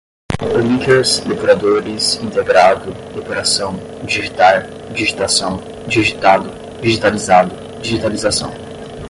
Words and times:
linkers, 0.57 1.19
depuradores, 1.19 2.15
integrado, 2.23 2.91
depuração, 3.13 3.75
digitar, 4.03 4.67
digitação, 4.91 5.59
digitado, 5.87 6.49
digitalizado, 6.81 7.51
digitalização 7.83 8.49